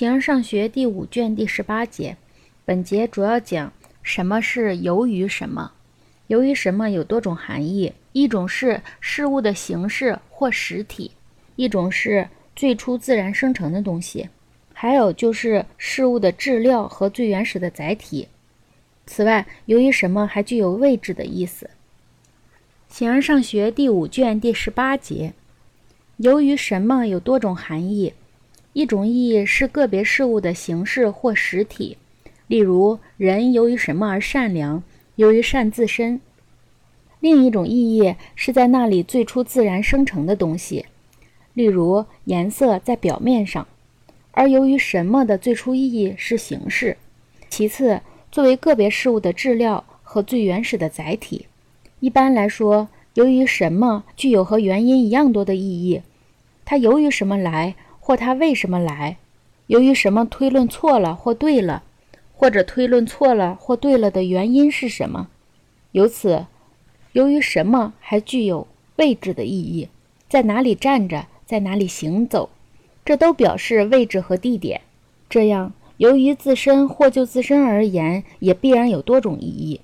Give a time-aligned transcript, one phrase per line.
[0.00, 2.16] 形而上学第五卷第十八节，
[2.64, 3.70] 本节主要讲
[4.02, 5.72] 什么是由于什么。
[6.28, 11.10] 由于什么有多种含义，一种是事物的形式或实体，
[11.54, 12.26] 一种是
[12.56, 14.30] 最初自然生成的东西，
[14.72, 18.26] 还有就是事物的质料和最原始的载体。
[19.04, 21.68] 此外，由于什么还具有位置的意思。
[22.88, 25.34] 形而上学第五卷第十八节，
[26.16, 28.14] 由于什么有多种含义。
[28.72, 31.96] 一种意义是个别事物的形式或实体，
[32.46, 34.82] 例如人由于什么而善良，
[35.16, 36.20] 由于善自身；
[37.18, 40.86] 另一种意义是在那里最初自然生成的东西，
[41.52, 43.66] 例如颜色在表面上，
[44.30, 46.96] 而由于什么的最初意义是形式。
[47.48, 48.00] 其次，
[48.30, 51.46] 作为个别事物的质料和最原始的载体，
[51.98, 56.02] 一般来说，由于什么具有和原因一样多的意义，
[56.64, 57.74] 它由于什么来。
[58.10, 59.18] 或他为什么来？
[59.68, 61.84] 由于什么推论错了或对了，
[62.34, 65.28] 或者推论错了或对了的原因是什么？
[65.92, 66.46] 由此，
[67.12, 69.86] 由于什么还具有位置的意义，
[70.28, 72.50] 在哪里站着，在哪里行走，
[73.04, 74.80] 这都表示位置和地点。
[75.28, 79.80] 这样，由于自身或就自身而言，也必然有多种意义。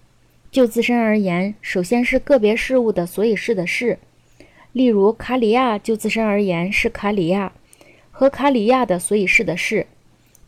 [0.50, 4.00] 就自身而言，首先是个别事物的所以是的事，
[4.72, 7.52] 例如卡里亚就自身而言是卡里亚。
[8.18, 9.86] 和卡里亚的所以是的是，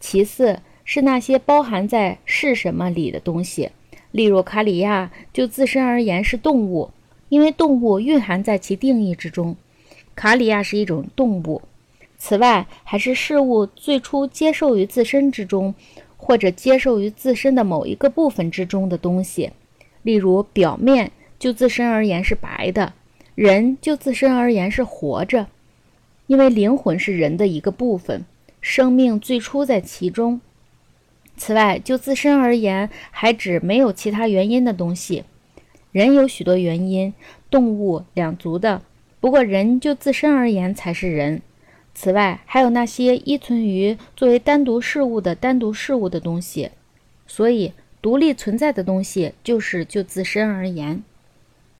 [0.01, 3.73] 其次是那些包含在是什么里的东西，
[4.11, 6.91] 例如卡里亚就自身而言是动物，
[7.29, 9.55] 因为动物蕴含在其定义之中，
[10.15, 11.61] 卡里亚是一种动物。
[12.17, 15.75] 此外，还是事物最初接受于自身之中，
[16.17, 19.51] 或者接受于自身的某一个部分之中的东西，
[20.03, 22.95] 例如表面就自身而言是白的，
[23.35, 25.49] 人就自身而言是活着。
[26.29, 28.25] 因为灵魂是人的一个部分，
[28.61, 30.41] 生命最初在其中。
[31.37, 35.25] 此外，就自身而言，还指没有其他原因的东西。
[35.91, 37.15] 人有许多原因，
[37.51, 38.83] 动物两足的，
[39.21, 41.41] 不过人就自身而言才是人。
[41.95, 46.71] 此外，还有那些依存于作为单独事物的单独事物的东西。
[47.27, 47.73] 所以，
[48.03, 51.03] 独立存在的东西就是就自身而言。